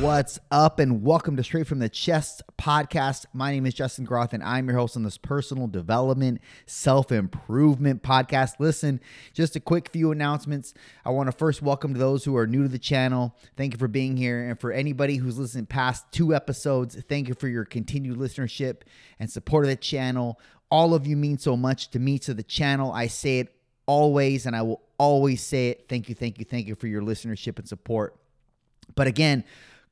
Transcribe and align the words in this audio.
What's 0.00 0.38
up, 0.50 0.78
and 0.78 1.02
welcome 1.02 1.36
to 1.36 1.44
Straight 1.44 1.66
from 1.66 1.78
the 1.78 1.90
Chest 1.90 2.40
podcast. 2.56 3.26
My 3.34 3.50
name 3.50 3.66
is 3.66 3.74
Justin 3.74 4.06
Groth, 4.06 4.32
and 4.32 4.42
I'm 4.42 4.66
your 4.66 4.78
host 4.78 4.96
on 4.96 5.02
this 5.02 5.18
personal 5.18 5.66
development, 5.66 6.40
self 6.64 7.12
improvement 7.12 8.02
podcast. 8.02 8.54
Listen, 8.58 8.98
just 9.34 9.56
a 9.56 9.60
quick 9.60 9.90
few 9.90 10.10
announcements. 10.10 10.72
I 11.04 11.10
want 11.10 11.26
to 11.26 11.36
first 11.36 11.60
welcome 11.60 11.92
to 11.92 12.00
those 12.00 12.24
who 12.24 12.34
are 12.38 12.46
new 12.46 12.62
to 12.62 12.68
the 12.70 12.78
channel. 12.78 13.36
Thank 13.58 13.74
you 13.74 13.78
for 13.78 13.88
being 13.88 14.16
here. 14.16 14.48
And 14.48 14.58
for 14.58 14.72
anybody 14.72 15.16
who's 15.16 15.38
listened 15.38 15.68
past 15.68 16.06
two 16.12 16.34
episodes, 16.34 16.96
thank 17.06 17.28
you 17.28 17.34
for 17.34 17.48
your 17.48 17.66
continued 17.66 18.16
listenership 18.16 18.84
and 19.18 19.30
support 19.30 19.66
of 19.66 19.68
the 19.68 19.76
channel. 19.76 20.40
All 20.70 20.94
of 20.94 21.06
you 21.06 21.14
mean 21.18 21.36
so 21.36 21.58
much 21.58 21.90
to 21.90 21.98
me, 21.98 22.18
to 22.20 22.32
the 22.32 22.42
channel. 22.42 22.90
I 22.90 23.08
say 23.08 23.40
it 23.40 23.54
always, 23.84 24.46
and 24.46 24.56
I 24.56 24.62
will 24.62 24.80
always 24.96 25.42
say 25.42 25.68
it. 25.68 25.90
Thank 25.90 26.08
you, 26.08 26.14
thank 26.14 26.38
you, 26.38 26.46
thank 26.46 26.68
you 26.68 26.74
for 26.74 26.86
your 26.86 27.02
listenership 27.02 27.58
and 27.58 27.68
support. 27.68 28.16
But 28.94 29.06
again, 29.06 29.44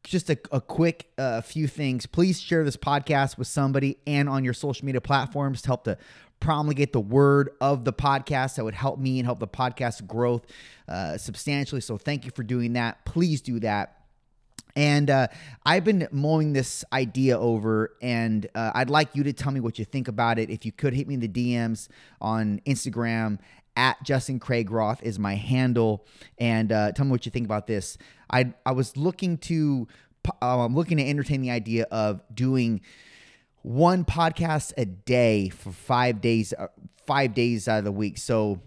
just 0.04 0.30
a, 0.30 0.38
a 0.52 0.60
quick 0.60 1.10
uh, 1.18 1.40
few 1.40 1.66
things. 1.66 2.06
Please 2.06 2.40
share 2.40 2.64
this 2.64 2.76
podcast 2.76 3.38
with 3.38 3.46
somebody 3.46 3.98
and 4.06 4.28
on 4.28 4.44
your 4.44 4.54
social 4.54 4.86
media 4.86 5.00
platforms 5.00 5.62
to 5.62 5.68
help 5.68 5.84
to 5.84 5.98
promulgate 6.40 6.92
the 6.92 7.00
word 7.00 7.50
of 7.60 7.84
the 7.84 7.92
podcast. 7.92 8.56
That 8.56 8.64
would 8.64 8.74
help 8.74 8.98
me 8.98 9.18
and 9.18 9.26
help 9.26 9.38
the 9.38 9.48
podcast 9.48 10.06
growth 10.06 10.46
uh, 10.88 11.18
substantially. 11.18 11.80
So 11.80 11.98
thank 11.98 12.24
you 12.24 12.30
for 12.30 12.42
doing 12.42 12.74
that. 12.74 13.04
Please 13.04 13.40
do 13.40 13.60
that. 13.60 13.94
And 14.76 15.10
uh, 15.10 15.26
I've 15.66 15.82
been 15.82 16.06
mulling 16.12 16.52
this 16.52 16.84
idea 16.92 17.36
over, 17.36 17.96
and 18.00 18.46
uh, 18.54 18.70
I'd 18.74 18.90
like 18.90 19.16
you 19.16 19.24
to 19.24 19.32
tell 19.32 19.50
me 19.50 19.58
what 19.58 19.76
you 19.78 19.84
think 19.84 20.06
about 20.06 20.38
it. 20.38 20.50
If 20.50 20.64
you 20.64 20.70
could 20.70 20.94
hit 20.94 21.08
me 21.08 21.14
in 21.14 21.20
the 21.20 21.28
DMs 21.28 21.88
on 22.20 22.60
Instagram 22.64 23.38
at 23.78 24.02
Justin 24.02 24.40
Craig 24.40 24.66
Groth 24.66 25.02
is 25.04 25.18
my 25.18 25.36
handle, 25.36 26.04
and 26.36 26.70
uh, 26.72 26.92
tell 26.92 27.06
me 27.06 27.12
what 27.12 27.24
you 27.24 27.30
think 27.30 27.46
about 27.46 27.66
this. 27.66 27.96
I 28.30 28.52
I 28.66 28.72
was 28.72 28.96
looking 28.96 29.38
to 29.38 29.86
I'm 30.42 30.60
um, 30.60 30.74
looking 30.74 30.98
to 30.98 31.08
entertain 31.08 31.40
the 31.40 31.52
idea 31.52 31.84
of 31.84 32.20
doing 32.34 32.82
one 33.62 34.04
podcast 34.04 34.72
a 34.76 34.84
day 34.84 35.48
for 35.48 35.70
five 35.70 36.20
days 36.20 36.52
uh, 36.52 36.66
five 37.06 37.34
days 37.34 37.68
out 37.68 37.78
of 37.78 37.84
the 37.84 37.92
week. 37.92 38.18
So 38.18 38.60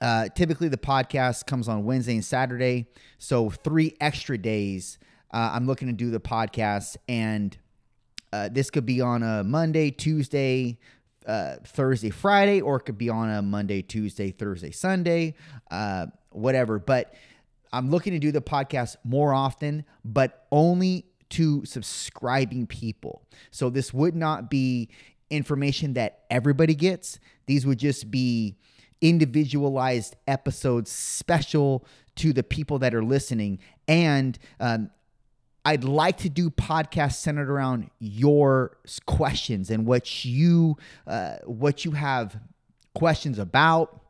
uh, 0.00 0.28
typically 0.34 0.68
the 0.68 0.78
podcast 0.78 1.46
comes 1.46 1.68
on 1.68 1.84
Wednesday 1.84 2.14
and 2.14 2.24
Saturday, 2.24 2.86
so 3.18 3.50
three 3.50 3.94
extra 4.00 4.38
days. 4.38 4.98
Uh, 5.32 5.50
I'm 5.52 5.66
looking 5.66 5.88
to 5.88 5.94
do 5.94 6.10
the 6.10 6.20
podcast, 6.20 6.96
and 7.08 7.56
uh, 8.32 8.48
this 8.50 8.70
could 8.70 8.86
be 8.86 9.00
on 9.00 9.22
a 9.22 9.44
Monday, 9.44 9.90
Tuesday, 9.90 10.78
uh, 11.26 11.56
Thursday, 11.64 12.10
Friday, 12.10 12.60
or 12.60 12.76
it 12.76 12.80
could 12.80 12.98
be 12.98 13.08
on 13.08 13.30
a 13.30 13.42
Monday, 13.42 13.82
Tuesday, 13.82 14.30
Thursday, 14.30 14.70
Sunday, 14.70 15.34
uh, 15.70 16.06
whatever. 16.30 16.78
But 16.78 17.14
I'm 17.72 17.90
looking 17.90 18.12
to 18.12 18.18
do 18.18 18.30
the 18.32 18.40
podcast 18.40 18.96
more 19.04 19.32
often, 19.32 19.84
but 20.04 20.46
only 20.52 21.06
to 21.30 21.64
subscribing 21.64 22.66
people. 22.66 23.26
So 23.50 23.70
this 23.70 23.92
would 23.92 24.14
not 24.14 24.50
be 24.50 24.90
information 25.30 25.94
that 25.94 26.24
everybody 26.30 26.74
gets. 26.74 27.18
These 27.46 27.66
would 27.66 27.78
just 27.78 28.10
be 28.10 28.56
individualized 29.00 30.16
episodes 30.26 30.90
special 30.90 31.84
to 32.16 32.32
the 32.32 32.42
people 32.42 32.78
that 32.78 32.94
are 32.94 33.02
listening. 33.02 33.58
And 33.88 34.38
um, 34.60 34.90
I'd 35.64 35.84
like 35.84 36.18
to 36.18 36.28
do 36.28 36.50
podcasts 36.50 37.14
centered 37.14 37.48
around 37.48 37.90
your 37.98 38.76
questions 39.06 39.70
and 39.70 39.86
what 39.86 40.24
you 40.24 40.76
uh, 41.06 41.36
what 41.44 41.84
you 41.84 41.92
have 41.92 42.38
questions 42.94 43.38
about 43.38 44.03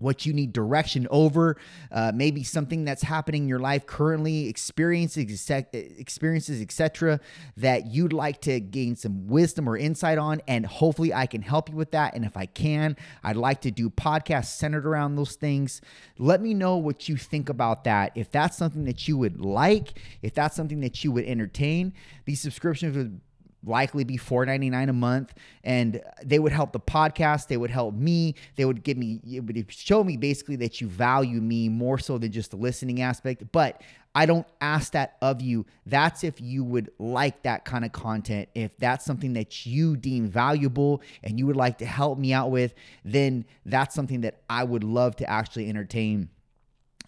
what 0.00 0.26
you 0.26 0.32
need 0.32 0.52
direction 0.52 1.06
over, 1.10 1.56
uh, 1.92 2.10
maybe 2.12 2.42
something 2.42 2.84
that's 2.84 3.02
happening 3.02 3.42
in 3.42 3.48
your 3.48 3.60
life 3.60 3.86
currently, 3.86 4.48
experiences, 4.48 5.48
experiences, 5.72 6.60
etc., 6.60 7.20
that 7.56 7.86
you'd 7.86 8.12
like 8.12 8.40
to 8.40 8.58
gain 8.58 8.96
some 8.96 9.28
wisdom 9.28 9.68
or 9.68 9.76
insight 9.76 10.18
on, 10.18 10.40
and 10.48 10.66
hopefully 10.66 11.14
I 11.14 11.26
can 11.26 11.42
help 11.42 11.68
you 11.68 11.76
with 11.76 11.92
that. 11.92 12.14
And 12.14 12.24
if 12.24 12.36
I 12.36 12.46
can, 12.46 12.96
I'd 13.22 13.36
like 13.36 13.60
to 13.60 13.70
do 13.70 13.90
podcasts 13.90 14.56
centered 14.56 14.86
around 14.86 15.14
those 15.14 15.36
things. 15.36 15.80
Let 16.18 16.42
me 16.42 16.54
know 16.54 16.76
what 16.76 17.08
you 17.08 17.16
think 17.16 17.48
about 17.48 17.84
that. 17.84 18.12
If 18.14 18.30
that's 18.30 18.56
something 18.56 18.84
that 18.86 19.06
you 19.06 19.16
would 19.18 19.40
like, 19.40 20.00
if 20.22 20.34
that's 20.34 20.56
something 20.56 20.80
that 20.80 21.04
you 21.04 21.12
would 21.12 21.26
entertain, 21.26 21.92
these 22.24 22.40
subscriptions 22.40 22.96
would 22.96 23.20
likely 23.64 24.04
be 24.04 24.16
$4.99 24.16 24.88
a 24.88 24.92
month. 24.92 25.34
And 25.64 26.02
they 26.24 26.38
would 26.38 26.52
help 26.52 26.72
the 26.72 26.80
podcast. 26.80 27.48
They 27.48 27.56
would 27.56 27.70
help 27.70 27.94
me. 27.94 28.34
They 28.56 28.64
would 28.64 28.82
give 28.82 28.96
me 28.96 29.20
it 29.26 29.40
would 29.40 29.72
show 29.72 30.02
me 30.02 30.16
basically 30.16 30.56
that 30.56 30.80
you 30.80 30.88
value 30.88 31.40
me 31.40 31.68
more 31.68 31.98
so 31.98 32.18
than 32.18 32.32
just 32.32 32.50
the 32.50 32.56
listening 32.56 33.00
aspect. 33.00 33.44
But 33.52 33.82
i 34.12 34.26
don't 34.26 34.46
ask 34.60 34.92
that 34.92 35.16
of 35.22 35.40
you. 35.40 35.66
That's 35.86 36.24
if 36.24 36.40
you 36.40 36.64
would 36.64 36.90
like 36.98 37.42
that 37.42 37.64
kind 37.64 37.84
of 37.84 37.92
content. 37.92 38.48
If 38.54 38.76
that's 38.78 39.04
something 39.04 39.34
that 39.34 39.66
you 39.66 39.96
deem 39.96 40.28
valuable 40.28 41.02
and 41.22 41.38
you 41.38 41.46
would 41.46 41.56
like 41.56 41.78
to 41.78 41.86
help 41.86 42.18
me 42.18 42.32
out 42.32 42.50
with 42.50 42.74
then 43.04 43.44
that's 43.64 43.94
something 43.94 44.22
that 44.22 44.42
i 44.48 44.64
would 44.64 44.84
love 44.84 45.16
to 45.16 45.30
actually 45.30 45.68
entertain. 45.68 46.28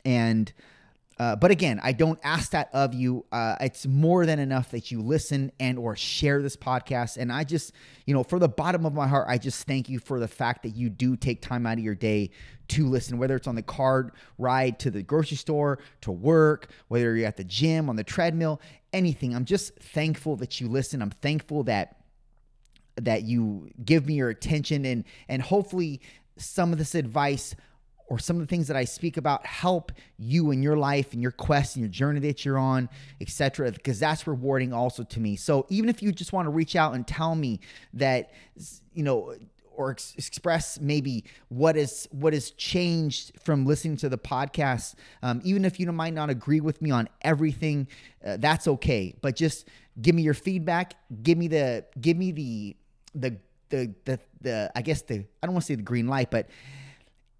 And 0.04 0.52
uh, 1.22 1.36
but 1.36 1.52
again, 1.52 1.78
I 1.84 1.92
don't 1.92 2.18
ask 2.24 2.50
that 2.50 2.68
of 2.72 2.94
you. 2.94 3.24
Uh, 3.30 3.54
it's 3.60 3.86
more 3.86 4.26
than 4.26 4.40
enough 4.40 4.72
that 4.72 4.90
you 4.90 5.00
listen 5.00 5.52
and 5.60 5.78
or 5.78 5.94
share 5.94 6.42
this 6.42 6.56
podcast. 6.56 7.16
And 7.16 7.30
I 7.30 7.44
just, 7.44 7.72
you 8.06 8.12
know, 8.12 8.24
for 8.24 8.40
the 8.40 8.48
bottom 8.48 8.84
of 8.84 8.92
my 8.92 9.06
heart, 9.06 9.26
I 9.28 9.38
just 9.38 9.64
thank 9.68 9.88
you 9.88 10.00
for 10.00 10.18
the 10.18 10.26
fact 10.26 10.64
that 10.64 10.70
you 10.70 10.90
do 10.90 11.14
take 11.16 11.40
time 11.40 11.64
out 11.64 11.74
of 11.78 11.84
your 11.84 11.94
day 11.94 12.30
to 12.70 12.88
listen, 12.88 13.18
whether 13.18 13.36
it's 13.36 13.46
on 13.46 13.54
the 13.54 13.62
car 13.62 14.12
ride 14.36 14.80
to 14.80 14.90
the 14.90 15.00
grocery 15.00 15.36
store, 15.36 15.78
to 16.00 16.10
work, 16.10 16.72
whether 16.88 17.14
you're 17.14 17.28
at 17.28 17.36
the 17.36 17.44
gym, 17.44 17.88
on 17.88 17.94
the 17.94 18.02
treadmill, 18.02 18.60
anything. 18.92 19.32
I'm 19.32 19.44
just 19.44 19.76
thankful 19.76 20.34
that 20.38 20.60
you 20.60 20.66
listen. 20.66 21.00
I'm 21.00 21.10
thankful 21.10 21.62
that 21.64 21.98
that 22.96 23.22
you 23.22 23.70
give 23.84 24.06
me 24.06 24.14
your 24.14 24.28
attention 24.28 24.84
and 24.84 25.04
and 25.28 25.40
hopefully 25.40 26.00
some 26.36 26.72
of 26.72 26.78
this 26.78 26.96
advice 26.96 27.54
or 28.08 28.18
some 28.18 28.36
of 28.36 28.42
the 28.42 28.46
things 28.46 28.68
that 28.68 28.76
I 28.76 28.84
speak 28.84 29.16
about 29.16 29.46
help 29.46 29.92
you 30.18 30.50
in 30.50 30.62
your 30.62 30.76
life 30.76 31.12
and 31.12 31.22
your 31.22 31.30
quest 31.30 31.76
and 31.76 31.82
your 31.82 31.90
journey 31.90 32.20
that 32.20 32.44
you're 32.44 32.58
on, 32.58 32.88
etc. 33.20 33.72
Because 33.72 33.98
that's 33.98 34.26
rewarding 34.26 34.72
also 34.72 35.02
to 35.04 35.20
me. 35.20 35.36
So 35.36 35.66
even 35.68 35.88
if 35.88 36.02
you 36.02 36.12
just 36.12 36.32
want 36.32 36.46
to 36.46 36.50
reach 36.50 36.76
out 36.76 36.94
and 36.94 37.06
tell 37.06 37.34
me 37.34 37.60
that, 37.94 38.32
you 38.92 39.02
know, 39.02 39.34
or 39.74 39.92
ex- 39.92 40.14
express 40.16 40.80
maybe 40.80 41.24
what 41.48 41.76
is 41.76 42.08
what 42.10 42.32
has 42.32 42.50
changed 42.52 43.32
from 43.40 43.64
listening 43.64 43.96
to 43.98 44.08
the 44.08 44.18
podcast, 44.18 44.94
um, 45.22 45.40
even 45.44 45.64
if 45.64 45.80
you 45.80 45.90
might 45.92 46.14
not 46.14 46.30
agree 46.30 46.60
with 46.60 46.82
me 46.82 46.90
on 46.90 47.08
everything, 47.22 47.88
uh, 48.24 48.36
that's 48.38 48.68
okay. 48.68 49.14
But 49.20 49.36
just 49.36 49.68
give 50.00 50.14
me 50.14 50.22
your 50.22 50.34
feedback. 50.34 50.94
Give 51.22 51.38
me 51.38 51.48
the 51.48 51.84
give 52.00 52.16
me 52.16 52.32
the 52.32 52.76
the 53.14 53.36
the 53.70 53.94
the, 54.04 54.18
the 54.40 54.72
I 54.74 54.82
guess 54.82 55.02
the 55.02 55.24
I 55.42 55.46
don't 55.46 55.54
want 55.54 55.64
to 55.64 55.66
say 55.66 55.74
the 55.74 55.82
green 55.82 56.08
light, 56.08 56.30
but 56.30 56.48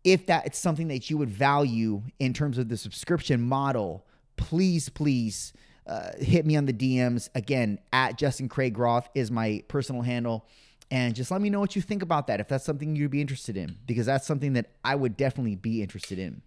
if 0.04 0.26
that's 0.26 0.58
something 0.58 0.88
that 0.88 1.10
you 1.10 1.18
would 1.18 1.30
value 1.30 2.02
in 2.18 2.32
terms 2.32 2.58
of 2.58 2.68
the 2.68 2.76
subscription 2.76 3.40
model, 3.40 4.04
please, 4.36 4.88
please 4.88 5.52
uh, 5.86 6.10
hit 6.18 6.44
me 6.44 6.56
on 6.56 6.66
the 6.66 6.72
DMs. 6.72 7.28
Again, 7.34 7.78
at 7.92 8.18
Justin 8.18 8.48
Craig 8.48 8.74
Groth 8.74 9.08
is 9.14 9.30
my 9.30 9.62
personal 9.68 10.02
handle. 10.02 10.46
And 10.90 11.14
just 11.14 11.30
let 11.30 11.40
me 11.40 11.48
know 11.48 11.60
what 11.60 11.74
you 11.74 11.80
think 11.80 12.02
about 12.02 12.26
that 12.26 12.40
if 12.40 12.48
that's 12.48 12.64
something 12.64 12.94
you'd 12.94 13.10
be 13.10 13.20
interested 13.20 13.56
in, 13.56 13.76
because 13.86 14.06
that's 14.06 14.26
something 14.26 14.52
that 14.54 14.66
I 14.84 14.94
would 14.94 15.16
definitely 15.16 15.56
be 15.56 15.81
interested 15.81 16.19
in. 16.19 16.43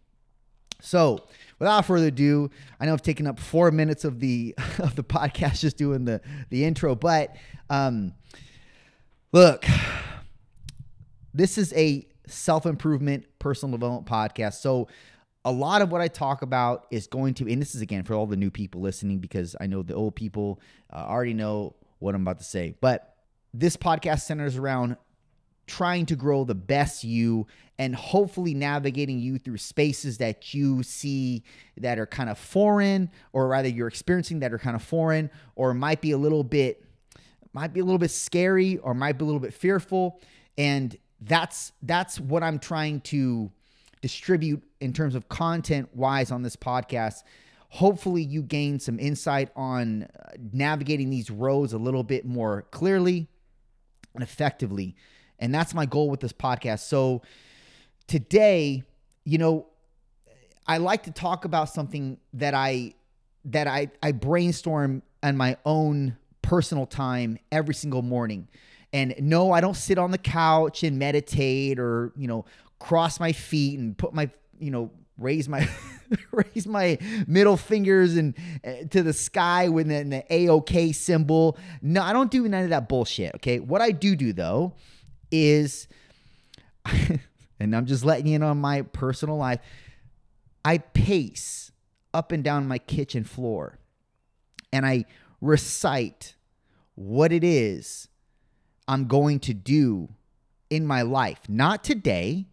So, 0.81 1.27
without 1.57 1.85
further 1.85 2.07
ado, 2.07 2.51
I 2.79 2.85
know 2.85 2.93
I've 2.93 3.01
taken 3.01 3.25
up 3.25 3.39
four 3.39 3.71
minutes 3.71 4.05
of 4.05 4.19
the 4.19 4.53
of 4.77 4.95
the 4.95 5.03
podcast 5.03 5.61
just 5.61 5.77
doing 5.77 6.05
the 6.05 6.21
the 6.49 6.63
intro, 6.63 6.93
but 6.93 7.35
um, 7.71 8.13
look, 9.31 9.65
this 11.33 11.57
is 11.57 11.73
a 11.73 12.05
self 12.27 12.65
improvement, 12.65 13.25
personal 13.39 13.77
development 13.77 14.07
podcast. 14.07 14.55
So, 14.55 14.87
a 15.43 15.51
lot 15.51 15.81
of 15.81 15.91
what 15.91 16.01
I 16.01 16.07
talk 16.07 16.41
about 16.41 16.87
is 16.89 17.05
going 17.05 17.35
to, 17.35 17.51
and 17.51 17.61
this 17.61 17.75
is 17.75 17.81
again 17.81 18.03
for 18.03 18.15
all 18.15 18.25
the 18.25 18.35
new 18.35 18.49
people 18.49 18.81
listening, 18.81 19.19
because 19.19 19.55
I 19.59 19.67
know 19.67 19.83
the 19.83 19.93
old 19.93 20.15
people 20.15 20.59
uh, 20.91 20.97
already 20.97 21.33
know 21.33 21.75
what 21.99 22.15
I'm 22.15 22.21
about 22.21 22.39
to 22.39 22.45
say. 22.45 22.75
But 22.81 23.15
this 23.53 23.77
podcast 23.77 24.21
centers 24.21 24.57
around 24.57 24.97
trying 25.67 26.05
to 26.07 26.15
grow 26.15 26.43
the 26.43 26.55
best 26.55 27.03
you 27.03 27.47
and 27.77 27.95
hopefully 27.95 28.53
navigating 28.53 29.19
you 29.19 29.37
through 29.37 29.57
spaces 29.57 30.17
that 30.19 30.53
you 30.53 30.83
see 30.83 31.43
that 31.77 31.97
are 31.97 32.05
kind 32.05 32.29
of 32.29 32.37
foreign 32.37 33.09
or 33.33 33.47
rather 33.47 33.67
you're 33.67 33.87
experiencing 33.87 34.39
that 34.39 34.53
are 34.53 34.59
kind 34.59 34.75
of 34.75 34.83
foreign 34.83 35.29
or 35.55 35.73
might 35.73 36.01
be 36.01 36.11
a 36.11 36.17
little 36.17 36.43
bit 36.43 36.83
might 37.53 37.73
be 37.73 37.79
a 37.79 37.83
little 37.83 37.97
bit 37.97 38.11
scary 38.11 38.77
or 38.79 38.93
might 38.93 39.17
be 39.17 39.23
a 39.23 39.25
little 39.25 39.39
bit 39.39 39.53
fearful 39.53 40.19
and 40.57 40.97
that's 41.21 41.71
that's 41.81 42.19
what 42.19 42.43
I'm 42.43 42.59
trying 42.59 43.01
to 43.01 43.51
distribute 44.01 44.63
in 44.79 44.93
terms 44.93 45.15
of 45.15 45.29
content 45.29 45.89
wise 45.95 46.31
on 46.31 46.43
this 46.43 46.55
podcast. 46.55 47.23
Hopefully, 47.69 48.21
you 48.21 48.41
gain 48.41 48.79
some 48.79 48.99
insight 48.99 49.49
on 49.55 50.03
uh, 50.03 50.31
navigating 50.53 51.09
these 51.09 51.29
roads 51.29 51.73
a 51.73 51.77
little 51.77 52.03
bit 52.03 52.25
more 52.25 52.63
clearly 52.71 53.27
and 54.13 54.23
effectively. 54.23 54.95
And 55.39 55.53
that's 55.53 55.73
my 55.73 55.85
goal 55.85 56.09
with 56.09 56.21
this 56.21 56.31
podcast. 56.31 56.79
So, 56.81 57.21
today, 58.07 58.83
you 59.25 59.37
know, 59.37 59.67
I 60.67 60.77
like 60.77 61.03
to 61.03 61.11
talk 61.11 61.45
about 61.45 61.69
something 61.69 62.17
that 62.33 62.53
I 62.53 62.93
that 63.45 63.67
I 63.67 63.89
I 64.01 64.11
brainstorm 64.11 65.03
on 65.21 65.37
my 65.37 65.57
own 65.65 66.17
personal 66.41 66.85
time 66.85 67.39
every 67.51 67.73
single 67.73 68.01
morning. 68.01 68.47
And 68.95 69.13
no, 69.19 69.51
I 69.51 69.59
don't 69.59 69.75
sit 69.75 69.97
on 69.97 70.11
the 70.11 70.17
couch 70.17 70.81
and 70.81 70.97
meditate 70.97 71.79
or, 71.79 72.13
you 72.15 72.29
know, 72.29 72.45
cross 72.79 73.19
my 73.19 73.33
feet 73.33 73.77
and 73.77 73.97
put 73.97 74.13
my, 74.13 74.29
you 74.57 74.71
know, 74.71 74.89
raise 75.17 75.49
my 75.49 75.67
raise 76.31 76.65
my 76.65 76.97
middle 77.27 77.57
fingers 77.57 78.15
and 78.15 78.35
uh, 78.65 78.87
to 78.91 79.03
the 79.03 79.11
sky 79.11 79.67
with 79.67 79.89
the, 79.89 80.03
the 80.03 80.23
AOK 80.31 80.95
symbol. 80.95 81.57
No, 81.81 82.01
I 82.03 82.13
don't 82.13 82.31
do 82.31 82.47
none 82.47 82.63
of 82.63 82.69
that 82.69 82.87
bullshit, 82.87 83.35
okay? 83.35 83.59
What 83.59 83.81
I 83.81 83.91
do 83.91 84.15
do 84.15 84.31
though 84.31 84.75
is 85.29 85.89
and 87.59 87.75
I'm 87.75 87.87
just 87.87 88.05
letting 88.05 88.27
you 88.27 88.39
know 88.39 88.47
on 88.47 88.61
my 88.61 88.83
personal 88.83 89.35
life, 89.35 89.59
I 90.63 90.77
pace 90.77 91.69
up 92.13 92.31
and 92.31 92.45
down 92.45 92.65
my 92.65 92.77
kitchen 92.77 93.25
floor 93.25 93.77
and 94.71 94.85
I 94.85 95.03
recite 95.41 96.35
what 96.95 97.33
it 97.33 97.43
is 97.43 98.07
I'm 98.87 99.07
going 99.07 99.39
to 99.41 99.53
do 99.53 100.09
in 100.69 100.85
my 100.85 101.01
life, 101.01 101.39
not 101.47 101.83
today, 101.83 102.47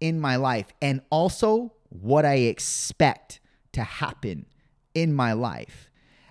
in 0.00 0.20
my 0.20 0.36
life, 0.36 0.66
and 0.80 1.00
also 1.10 1.72
what 1.88 2.24
I 2.24 2.34
expect 2.34 3.40
to 3.72 3.82
happen 3.82 4.46
in 4.94 5.14
my 5.14 5.32
life 5.32 5.90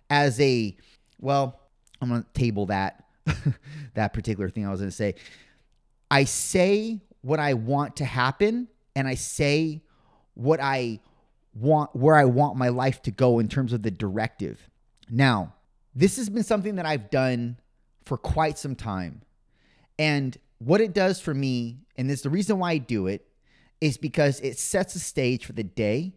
as 0.10 0.40
a, 0.40 0.76
well, 1.20 1.60
I'm 2.02 2.10
going 2.10 2.24
to 2.24 2.40
table 2.40 2.68
that, 2.68 3.04
that 3.94 4.14
particular 4.14 4.50
thing 4.50 4.66
I 4.66 4.72
was 4.72 4.80
going 4.80 4.90
to 4.90 4.96
say. 4.96 5.16
I 6.10 6.24
say 6.24 7.02
what 7.22 7.40
I 7.40 7.54
want 7.54 7.98
to 7.98 8.06
happen 8.06 8.68
and 8.96 9.08
I 9.08 9.16
say 9.16 9.82
what 10.34 10.60
I 10.62 11.00
want, 11.54 11.96
where 11.96 12.16
I 12.16 12.26
want 12.26 12.58
my 12.58 12.70
life 12.70 13.02
to 13.04 13.12
go 13.12 13.40
in 13.40 13.48
terms 13.48 13.74
of 13.74 13.84
the 13.84 13.92
directive. 13.92 14.70
Now, 15.10 15.54
this 15.96 16.18
has 16.18 16.30
been 16.30 16.44
something 16.44 16.76
that 16.76 16.86
I've 16.86 17.10
done 17.10 17.58
for 18.08 18.18
quite 18.18 18.58
some 18.58 18.76
time. 18.76 19.22
And 20.00 20.38
what 20.60 20.82
it 20.82 20.94
does 20.94 21.20
for 21.20 21.34
me, 21.34 21.80
and 21.96 22.10
this 22.10 22.22
the 22.22 22.30
reason 22.30 22.60
why 22.60 22.72
I 22.72 22.78
do 22.78 23.08
it, 23.08 23.28
is 23.80 23.98
because 23.98 24.40
it 24.40 24.58
sets 24.58 24.96
a 24.96 25.00
stage 25.00 25.46
for 25.46 25.54
the 25.54 25.64
day. 25.64 26.14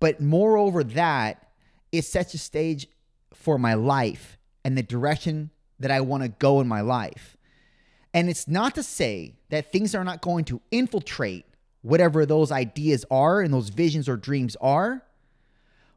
But 0.00 0.20
moreover, 0.20 0.82
that 0.84 1.50
it 1.92 2.02
sets 2.02 2.32
a 2.34 2.38
stage 2.38 2.86
for 3.32 3.58
my 3.58 3.74
life 3.74 4.38
and 4.64 4.78
the 4.78 4.82
direction 4.82 5.50
that 5.78 5.90
I 5.90 6.00
want 6.00 6.22
to 6.22 6.28
go 6.28 6.60
in 6.60 6.68
my 6.68 6.80
life. 6.80 7.36
And 8.14 8.30
it's 8.30 8.46
not 8.46 8.74
to 8.76 8.82
say 8.82 9.34
that 9.50 9.72
things 9.72 9.94
are 9.94 10.04
not 10.04 10.22
going 10.22 10.44
to 10.46 10.60
infiltrate 10.70 11.44
whatever 11.82 12.24
those 12.24 12.50
ideas 12.50 13.04
are 13.10 13.40
and 13.40 13.52
those 13.52 13.68
visions 13.68 14.08
or 14.08 14.16
dreams 14.16 14.56
are, 14.60 15.02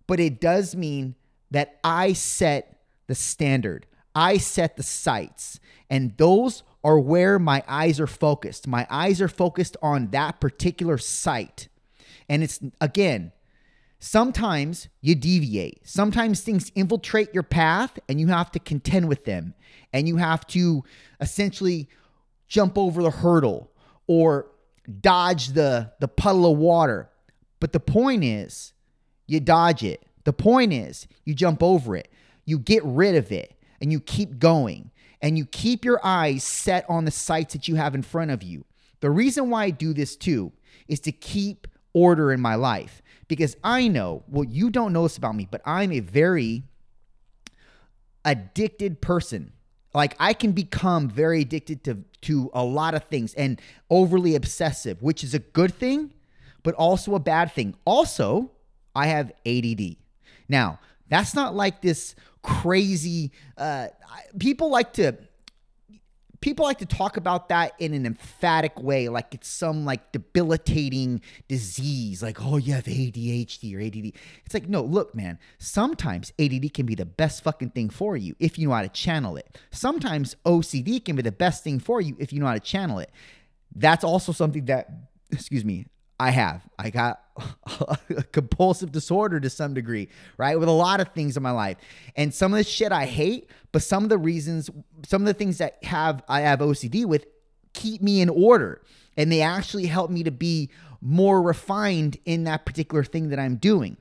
but 0.08 0.20
it 0.20 0.42
does 0.42 0.76
mean 0.76 1.16
that 1.52 1.80
I 1.84 2.14
set 2.14 2.82
the 3.08 3.16
standard. 3.16 3.86
I 4.18 4.38
set 4.38 4.78
the 4.78 4.84
sights, 4.84 5.60
and 5.92 6.18
those 6.18 6.64
are 6.84 6.98
where 6.98 7.38
my 7.38 7.64
eyes 7.68 8.00
are 8.00 8.08
focused. 8.08 8.66
My 8.66 8.88
eyes 8.90 9.22
are 9.22 9.28
focused 9.28 9.78
on 9.84 10.08
that 10.08 10.40
particular 10.40 10.98
site. 10.98 11.68
And 12.28 12.42
it's 12.42 12.60
again, 12.82 13.32
sometimes 14.00 14.88
you 15.02 15.14
deviate. 15.14 15.88
Sometimes 15.88 16.42
things 16.42 16.72
infiltrate 16.74 17.32
your 17.32 17.44
path 17.44 18.00
and 18.10 18.20
you 18.20 18.28
have 18.28 18.52
to 18.54 18.60
contend 18.60 19.08
with 19.08 19.26
them. 19.26 19.54
And 19.94 20.08
you 20.08 20.18
have 20.18 20.48
to 20.48 20.84
essentially 21.22 21.88
jump 22.48 22.76
over 22.76 23.04
the 23.04 23.12
hurdle 23.12 23.70
or 24.08 24.48
dodge 25.00 25.50
the, 25.50 25.92
the 26.00 26.08
puddle 26.08 26.52
of 26.52 26.58
water. 26.58 27.10
But 27.60 27.72
the 27.72 27.80
point 27.80 28.24
is, 28.24 28.74
you 29.28 29.42
dodge 29.42 29.84
it. 29.84 30.04
The 30.24 30.34
point 30.34 30.74
is, 30.74 31.08
you 31.24 31.36
jump 31.36 31.62
over 31.62 31.96
it, 31.96 32.10
you 32.46 32.58
get 32.58 32.84
rid 32.84 33.16
of 33.16 33.32
it, 33.32 33.57
and 33.82 33.92
you 33.92 34.00
keep 34.00 34.40
going. 34.40 34.92
And 35.22 35.36
you 35.36 35.46
keep 35.46 35.84
your 35.84 36.00
eyes 36.04 36.44
set 36.44 36.86
on 36.88 37.06
the 37.06 37.12
sights 37.12 37.54
that 37.54 37.68
you 37.68 37.76
have 37.76 37.96
in 37.96 38.04
front 38.04 38.30
of 38.30 38.44
you. 38.44 38.66
The 39.00 39.10
reason 39.10 39.50
why 39.50 39.66
I 39.66 39.70
do 39.72 39.94
this 39.94 40.16
too 40.16 40.52
is 40.88 41.00
to 41.02 41.12
keep 41.12 41.68
order 41.94 42.32
in 42.32 42.40
my 42.40 42.54
life 42.56 43.02
because 43.28 43.58
I 43.64 43.88
know, 43.88 44.24
well, 44.28 44.44
you 44.44 44.70
don't 44.70 44.94
know 44.94 45.04
this 45.04 45.18
about 45.18 45.36
me, 45.36 45.48
but 45.50 45.62
I'm 45.66 45.92
a 45.92 46.00
very 46.02 46.64
addicted 48.24 49.02
person. 49.02 49.54
Like 49.94 50.16
I 50.20 50.34
can 50.34 50.52
become 50.52 51.10
very 51.10 51.42
addicted 51.42 51.84
to 51.86 52.04
to 52.22 52.50
a 52.54 52.64
lot 52.64 52.94
of 52.94 53.04
things 53.06 53.34
and 53.36 53.62
overly 53.90 54.36
obsessive, 54.36 55.02
which 55.02 55.24
is 55.24 55.34
a 55.34 55.40
good 55.40 55.74
thing, 55.74 56.14
but 56.64 56.76
also 56.76 57.16
a 57.16 57.20
bad 57.20 57.52
thing. 57.52 57.76
Also, 57.86 58.52
I 58.96 59.08
have 59.08 59.32
ADD. 59.46 59.96
Now, 60.50 60.80
that's 61.10 61.34
not 61.34 61.56
like 61.56 61.82
this 61.82 62.16
crazy. 62.48 63.32
Uh, 63.58 63.88
people 64.40 64.70
like 64.70 64.94
to 64.94 65.18
people 66.40 66.66
like 66.66 66.78
to 66.78 66.86
talk 66.86 67.18
about 67.18 67.50
that 67.50 67.74
in 67.80 67.94
an 67.94 68.06
emphatic 68.06 68.80
way, 68.82 69.10
like 69.10 69.34
it's 69.34 69.48
some 69.48 69.86
like 69.86 70.12
debilitating 70.12 71.22
disease, 71.48 72.22
like, 72.22 72.38
oh, 72.42 72.58
you 72.58 72.74
have 72.74 72.86
ADHD 72.86 73.76
or 73.76 73.82
ADD. 73.82 74.14
It's 74.46 74.54
like, 74.54 74.70
no, 74.70 74.82
look, 74.82 75.16
man, 75.16 75.40
sometimes 75.58 76.32
ADD 76.40 76.74
can 76.74 76.86
be 76.86 76.96
the 76.96 77.06
best 77.06 77.44
fucking 77.44 77.72
thing 77.72 77.90
for 77.90 78.16
you 78.16 78.36
if 78.40 78.58
you 78.58 78.68
know 78.68 78.76
how 78.76 78.84
to 78.84 78.90
channel 78.90 79.36
it. 79.36 79.58
Sometimes 79.72 80.36
OCD 80.46 81.04
can 81.04 81.16
be 81.16 81.22
the 81.22 81.32
best 81.32 81.64
thing 81.64 81.80
for 81.80 82.02
you 82.02 82.16
if 82.20 82.32
you 82.32 82.40
know 82.40 82.48
how 82.48 82.54
to 82.54 82.60
channel 82.60 83.00
it. 83.00 83.12
That's 83.76 84.04
also 84.04 84.32
something 84.32 84.66
that, 84.66 84.90
excuse 85.32 85.66
me, 85.66 85.88
I 86.20 86.32
have. 86.32 86.68
I 86.80 86.90
got 86.90 87.22
a 88.10 88.24
compulsive 88.32 88.92
disorder 88.92 89.40
to 89.40 89.50
some 89.50 89.74
degree, 89.74 90.10
right? 90.38 90.60
With 90.60 90.68
a 90.68 90.74
lot 90.74 91.00
of 91.00 91.10
things 91.10 91.38
in 91.38 91.44
my 91.44 91.52
life. 91.52 91.78
And 92.16 92.34
some 92.34 92.54
of 92.54 92.58
the 92.58 92.64
shit 92.64 92.92
I 92.92 93.06
hate, 93.06 93.50
but 93.72 93.84
some 93.84 94.04
of 94.04 94.10
the 94.10 94.18
reasons, 94.18 94.70
some 95.06 95.22
of 95.22 95.28
the 95.28 95.34
things 95.34 95.60
that 95.60 95.84
have 95.84 96.24
I 96.28 96.42
have 96.42 96.60
OCD 96.60 97.06
with 97.06 97.26
keep 97.74 98.02
me 98.02 98.22
in 98.22 98.30
order. 98.30 98.82
And 99.16 99.32
they 99.32 99.42
actually 99.42 99.86
help 99.86 100.10
me 100.10 100.24
to 100.24 100.32
be 100.32 100.70
more 101.02 101.42
refined 101.42 102.18
in 102.26 102.46
that 102.46 102.66
particular 102.66 103.04
thing 103.04 103.30
that 103.30 103.40
I'm 103.40 103.56
doing. 103.58 103.98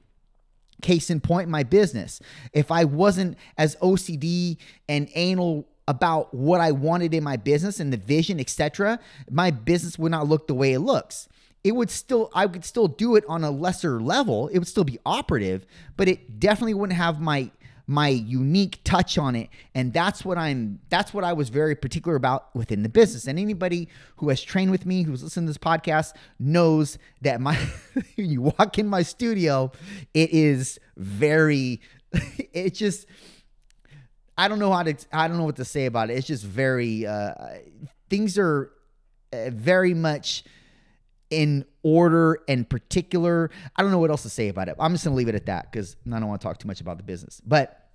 Case 0.83 1.11
in 1.11 1.21
point, 1.21 1.49
my 1.49 1.63
business. 1.63 2.21
If 2.53 2.71
I 2.71 2.85
wasn't 2.85 3.37
as 3.57 3.77
OCD 3.77 4.59
and 4.89 5.09
anal 5.15 5.69
about 5.89 6.35
what 6.35 6.61
I 6.61 6.73
wanted 6.73 7.15
in 7.15 7.25
my 7.25 7.37
business 7.37 7.81
and 7.81 7.93
the 7.93 7.97
vision, 7.97 8.41
etc., 8.41 8.99
my 9.31 9.51
business 9.51 9.99
would 9.99 10.11
not 10.11 10.27
look 10.27 10.49
the 10.49 10.55
way 10.55 10.73
it 10.73 10.81
looks 10.81 11.29
it 11.67 11.75
would 11.75 11.91
still 11.91 12.31
I 12.33 12.47
would 12.47 12.65
still 12.65 12.87
do 12.87 13.17
it 13.17 13.25
on 13.29 13.43
a 13.43 13.51
lesser 13.51 14.01
level. 14.01 14.47
It 14.49 14.61
would 14.61 14.69
still 14.69 14.85
be 14.85 15.01
operative, 15.05 15.67
but 15.97 16.07
it 16.07 16.39
definitely 16.39 16.75
wouldn't 16.75 16.97
have 16.97 17.21
my 17.21 17.51
my 17.89 18.09
unique 18.09 18.79
touch 18.85 19.19
on 19.19 19.35
it. 19.35 19.49
And 19.75 19.93
that's 19.93 20.25
what 20.25 20.39
i'm 20.39 20.79
that's 20.91 21.13
what 21.13 21.25
i 21.25 21.33
was 21.33 21.49
very 21.49 21.75
particular 21.75 22.15
about 22.15 22.55
within 22.55 22.85
the 22.85 22.89
business. 22.89 23.27
And 23.27 23.37
anybody 23.37 23.89
who 24.19 24.29
has 24.29 24.41
trained 24.41 24.71
with 24.71 24.87
me 24.87 25.03
who's 25.03 25.25
listened 25.25 25.49
to 25.49 25.51
this 25.51 25.59
podcast 25.59 26.13
knows 26.39 26.99
that 27.23 27.41
my 27.41 27.59
you 28.17 28.43
walk 28.43 28.79
in 28.79 28.87
my 28.87 29.03
studio 29.03 29.73
it 30.15 30.31
is 30.31 30.79
very 30.97 31.81
it 32.53 32.75
just 32.75 33.07
i 34.39 34.47
don't 34.47 34.61
know 34.61 34.73
how 34.73 34.85
to 34.85 34.95
i 35.13 35.27
don't 35.27 35.37
know 35.37 35.45
what 35.45 35.57
to 35.57 35.65
say 35.65 35.87
about 35.87 36.11
it. 36.11 36.17
It's 36.17 36.29
just 36.29 36.45
very 36.45 37.05
uh 37.07 37.35
things 38.09 38.39
are 38.39 38.71
uh, 39.33 39.51
very 39.51 39.95
much 39.95 40.45
in 41.31 41.65
order 41.83 42.41
and 42.49 42.69
particular. 42.69 43.51
I 43.77 43.83
don't 43.83 43.91
know 43.91 43.99
what 43.99 44.11
else 44.11 44.23
to 44.23 44.31
say 44.31 44.49
about 44.49 44.69
it. 44.69 44.77
I'm 44.79 44.93
just 44.93 45.05
going 45.05 45.15
to 45.15 45.17
leave 45.17 45.29
it 45.29 45.35
at 45.35 45.47
that 45.47 45.71
because 45.71 45.97
I 46.07 46.19
don't 46.19 46.29
want 46.29 46.41
to 46.41 46.47
talk 46.47 46.59
too 46.59 46.69
much 46.69 46.81
about 46.81 46.97
the 46.97 47.03
business. 47.03 47.41
But 47.45 47.89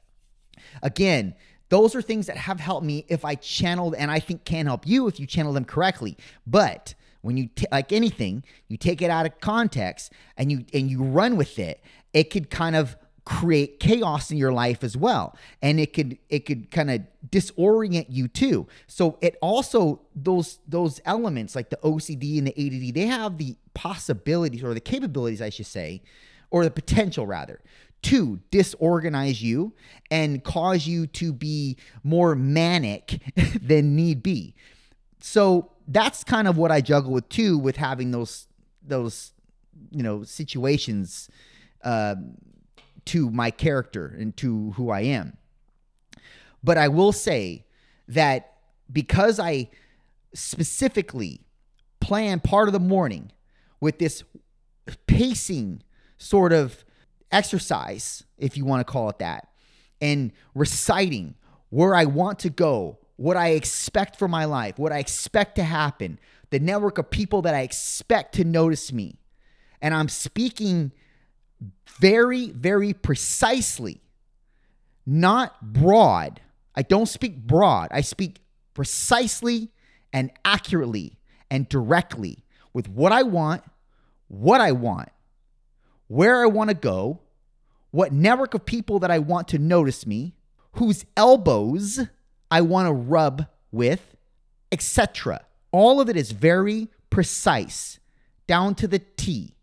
again, 0.82 1.36
those 1.70 1.96
are 1.96 2.02
things 2.02 2.28
that 2.28 2.36
have 2.38 2.60
helped 2.60 2.86
me 2.86 3.06
if 3.08 3.24
I 3.24 3.36
channeled, 3.36 3.96
and 3.96 4.12
I 4.12 4.20
think 4.20 4.44
can 4.44 4.66
help 4.66 4.86
you 4.86 5.08
if 5.08 5.20
you 5.20 5.26
channel 5.26 5.54
them 5.54 5.64
correctly. 5.64 6.18
But 6.46 6.96
when 7.22 7.38
you 7.38 7.48
t- 7.48 7.66
like 7.72 7.94
anything, 7.94 8.44
you 8.68 8.78
take 8.78 9.02
it 9.02 9.10
out 9.10 9.26
of 9.26 9.40
context 9.40 10.12
and 10.36 10.52
you 10.52 10.66
and 10.74 10.90
you 10.90 11.02
run 11.02 11.38
with 11.38 11.60
it. 11.60 11.82
It 12.14 12.26
could 12.26 12.50
kind 12.50 12.76
of 12.76 12.98
create 13.24 13.80
chaos 13.80 14.32
in 14.32 14.38
your 14.38 14.52
life 14.52 14.84
as 14.84 14.98
well. 14.98 15.36
And 15.62 15.80
it 15.80 15.94
could 15.94 16.18
it 16.30 16.46
could 16.46 16.72
kind 16.72 16.90
of 16.90 17.02
disorient 17.30 18.08
you 18.10 18.28
too. 18.28 18.68
So 18.88 19.18
it 19.22 19.38
also 19.42 20.02
those 20.16 20.60
those 20.68 21.00
elements 21.06 21.56
like 21.56 21.70
the 21.70 21.78
OCD 21.78 22.38
and 22.40 22.48
the 22.48 22.88
ADD 22.88 22.96
they 22.96 23.06
have 23.06 23.38
the 23.38 23.56
possibilities 23.74 24.64
or 24.64 24.74
the 24.74 24.80
capabilities 24.80 25.42
I 25.42 25.50
should 25.50 25.68
say 25.68 26.02
or 26.50 26.64
the 26.64 26.72
potential 26.72 27.26
rather 27.26 27.62
to 28.04 28.40
disorganize 28.50 29.42
you 29.42 29.74
and 30.10 30.44
cause 30.44 30.88
you 30.88 31.06
to 31.06 31.32
be 31.32 31.78
more 32.04 32.36
manic 32.36 33.22
than 33.62 33.96
need 33.96 34.24
be. 34.24 34.56
So 35.20 35.72
that's 35.88 36.24
kind 36.24 36.48
of 36.48 36.58
what 36.58 36.72
I 36.72 36.82
juggle 36.82 37.12
with 37.12 37.30
too, 37.30 37.58
with 37.58 37.78
having 37.78 38.12
those 38.12 38.48
those 38.84 39.34
you 39.92 40.02
know 40.02 40.24
situations 40.24 41.30
uh, 41.84 42.16
to 43.06 43.30
my 43.30 43.52
character 43.52 44.16
and 44.18 44.36
to 44.38 44.72
who 44.72 44.90
I 44.90 45.02
am. 45.02 45.38
But 46.64 46.78
I 46.78 46.88
will 46.88 47.12
say 47.12 47.66
that 48.08 48.54
because 48.92 49.40
I 49.40 49.70
specifically 50.34 51.42
plan 52.00 52.40
part 52.40 52.68
of 52.68 52.74
the 52.74 52.80
morning 52.80 53.32
with 53.80 54.00
this 54.00 54.24
pacing 55.08 55.82
sort 56.18 56.54
of 56.54 56.84
exercise, 57.32 58.24
if 58.38 58.58
you 58.58 58.66
want 58.66 58.86
to 58.86 58.92
call 58.92 59.10
it 59.10 59.20
that, 59.20 59.48
and 60.00 60.32
reciting 60.54 61.36
where 61.70 61.96
I 61.96 62.06
want 62.06 62.40
to 62.40 62.50
go, 62.50 63.00
what 63.16 63.38
I 63.38 63.50
expect 63.50 64.18
for 64.18 64.28
my 64.28 64.46
life, 64.46 64.78
what 64.78 64.92
I 64.92 65.00
expect 65.00 65.56
to 65.56 65.64
happen, 65.64 66.20
the 66.50 66.60
network 66.60 66.98
of 66.98 67.10
people 67.10 67.42
that 67.44 67.56
I 67.56 67.62
expect 67.62 68.36
to 68.36 68.44
notice 68.44 68.92
me. 68.92 69.20
And 69.82 69.94
I'm 69.94 70.10
speaking 70.10 70.92
very, 72.00 72.52
very 72.52 72.94
precisely, 72.94 74.02
not 75.06 75.74
broad. 75.74 76.42
I 76.76 76.82
don't 76.82 77.08
speak 77.08 77.38
broad. 77.38 77.90
I 77.92 78.02
speak 78.02 78.40
precisely 78.74 79.70
and 80.14 80.32
accurately 80.44 81.18
and 81.50 81.68
directly 81.68 82.44
with 82.74 82.88
what 82.90 83.12
I 83.12 83.24
want, 83.24 83.64
what 84.28 84.62
I 84.62 84.72
want, 84.72 85.10
where 86.08 86.42
I 86.42 86.48
want 86.48 86.70
to 86.70 86.76
go, 86.76 87.20
what 87.92 88.14
network 88.14 88.54
of 88.54 88.66
people 88.66 89.00
that 89.00 89.12
I 89.12 89.20
want 89.20 89.50
to 89.50 89.58
notice 89.58 90.08
me, 90.08 90.34
whose 90.74 91.06
elbows 91.18 92.00
I 92.50 92.62
want 92.62 92.88
to 92.88 92.94
rub 92.94 93.48
with, 93.72 94.16
etc. 94.72 95.42
All 95.72 96.00
of 96.00 96.10
it 96.10 96.16
is 96.16 96.32
very 96.32 96.88
precise, 97.10 98.00
down 98.48 98.76
to 98.76 98.88
the 98.88 99.00
T. 99.00 99.56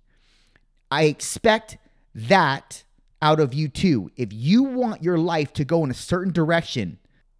I 0.90 1.05
expect 1.05 1.78
that 2.27 2.85
out 3.23 3.41
of 3.41 3.55
you 3.55 3.69
too. 3.69 4.11
If 4.17 4.33
you 4.33 4.63
want 4.63 5.03
your 5.03 5.19
life 5.19 5.53
to 5.55 5.65
go 5.65 5.85
in 5.85 5.91
a 5.91 5.95
certain 5.95 6.33
direction, 6.33 6.99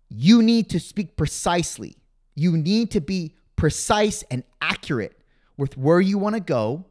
you 0.09 0.43
need 0.43 0.71
to 0.71 0.81
speak 0.81 1.17
precisely. 1.17 1.97
You 2.35 2.57
need 2.57 2.91
to 2.93 3.01
be 3.01 3.35
precise 3.57 4.23
and 4.31 4.45
accurate 4.63 5.21
with 5.57 5.77
where 5.77 6.01
you 6.01 6.19
want 6.19 6.37
to 6.37 6.41
go. 6.41 6.87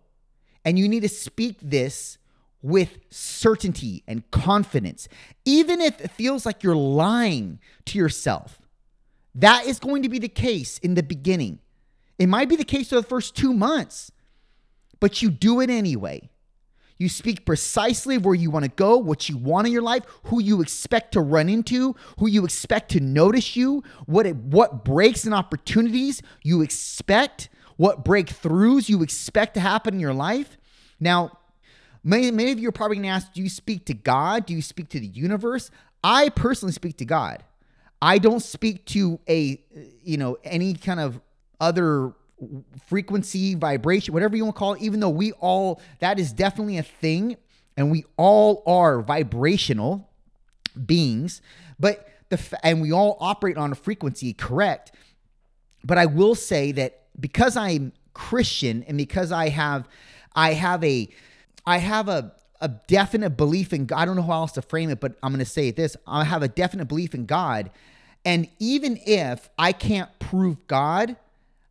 And 0.66 0.78
you 0.78 0.90
need 0.90 1.02
to 1.02 1.10
speak 1.10 1.58
this 1.62 2.18
with 2.62 2.98
certainty 3.10 4.04
and 4.08 4.30
confidence, 4.32 5.08
even 5.46 5.80
if 5.80 6.02
it 6.02 6.12
feels 6.12 6.46
like 6.46 6.64
you're 6.64 6.76
lying 6.76 7.60
to 7.86 7.98
yourself. 7.98 8.60
That 9.36 9.66
is 9.66 9.80
going 9.80 10.04
to 10.04 10.10
be 10.10 10.20
the 10.20 10.28
case 10.28 10.78
in 10.80 10.96
the 10.96 11.04
beginning. 11.04 11.60
It 12.20 12.28
might 12.28 12.50
be 12.50 12.56
the 12.56 12.66
case 12.66 12.90
for 12.90 12.96
the 12.96 13.04
first 13.04 13.36
two 13.36 13.54
months, 13.54 14.12
but 15.00 15.22
you 15.22 15.30
do 15.30 15.62
it 15.62 15.70
anyway. 15.70 16.30
You 16.98 17.10
speak 17.10 17.46
precisely 17.46 18.18
where 18.18 18.34
you 18.34 18.50
want 18.50 18.66
to 18.66 18.72
go, 18.72 18.98
what 18.98 19.30
you 19.30 19.38
want 19.38 19.68
in 19.68 19.74
your 19.74 19.84
life, 19.84 20.04
who 20.24 20.42
you 20.42 20.62
expect 20.62 21.12
to 21.14 21.22
run 21.22 21.48
into, 21.48 21.96
who 22.18 22.28
you 22.28 22.44
expect 22.44 22.92
to 22.92 23.00
notice 23.00 23.56
you, 23.56 23.84
what 24.06 24.26
it, 24.26 24.36
what 24.36 24.84
breaks 24.84 25.24
and 25.26 25.34
opportunities 25.34 26.22
you 26.44 26.62
expect, 26.62 27.50
what 27.76 28.04
breakthroughs 28.04 28.90
you 28.90 29.04
expect 29.04 29.54
to 29.54 29.60
happen 29.60 29.94
in 29.94 30.00
your 30.00 30.14
life. 30.14 30.58
Now, 31.00 31.38
many, 32.04 32.32
many 32.32 32.52
of 32.52 32.60
you 32.60 32.70
are 32.70 32.72
probably 32.72 32.98
going 32.98 33.04
to 33.04 33.10
ask, 33.10 33.32
do 33.34 33.44
you 33.44 33.50
speak 33.50 33.86
to 33.86 33.94
God? 33.94 34.48
Do 34.48 34.56
you 34.56 34.64
speak 34.64 34.90
to 34.90 35.00
the 35.00 35.08
universe? 35.08 35.70
I 36.04 36.30
personally 36.30 36.74
speak 36.74 36.98
to 36.98 37.06
God. 37.06 37.44
I 38.02 38.18
don't 38.18 38.42
speak 38.42 38.86
to 38.86 39.20
a, 39.28 39.62
you 40.04 40.18
know, 40.18 40.38
any 40.44 40.74
kind 40.74 41.00
of 41.00 41.20
other 41.60 42.14
frequency, 42.88 43.56
vibration, 43.56 44.14
whatever 44.14 44.36
you 44.36 44.44
want 44.44 44.56
to 44.56 44.60
call 44.60 44.74
it, 44.74 44.82
even 44.82 45.00
though 45.00 45.10
we 45.10 45.32
all, 45.34 45.82
that 46.00 46.20
is 46.20 46.32
definitely 46.32 46.78
a 46.78 46.84
thing 46.84 47.38
and 47.76 47.92
we 47.92 48.06
all 48.16 48.64
are 48.66 49.02
vibrational 49.02 50.10
beings, 50.86 51.42
but 51.80 52.08
the, 52.30 52.60
and 52.64 52.82
we 52.82 52.92
all 52.92 53.18
operate 53.20 53.58
on 53.58 53.72
a 53.72 53.76
frequency, 53.76 54.34
correct. 54.34 54.92
But 55.84 55.98
I 55.98 56.06
will 56.06 56.36
say 56.36 56.72
that 56.74 57.04
because 57.20 57.56
I'm 57.56 57.94
Christian 58.14 58.84
and 58.88 58.98
because 58.98 59.32
I 59.32 59.50
have, 59.50 59.88
I 60.36 60.54
have 60.54 60.84
a, 60.84 61.08
I 61.66 61.78
have 61.78 62.10
a, 62.10 62.34
a 62.60 62.68
definite 62.68 63.32
belief 63.32 63.74
in 63.74 63.86
God. 63.86 64.00
I 64.00 64.06
don't 64.06 64.16
know 64.16 64.24
how 64.24 64.34
else 64.34 64.54
to 64.54 64.62
frame 64.62 64.90
it, 64.90 65.00
but 65.00 65.16
I'm 65.22 65.32
going 65.32 65.40
to 65.44 65.50
say 65.50 65.72
this. 65.72 65.96
I 66.06 66.24
have 66.24 66.44
a 66.44 66.48
definite 66.48 66.86
belief 66.86 67.14
in 67.14 67.26
God. 67.26 67.72
And 68.26 68.50
even 68.60 69.00
if 69.06 69.50
I 69.58 69.72
can't 69.72 70.10
prove 70.20 70.68
God, 70.68 71.16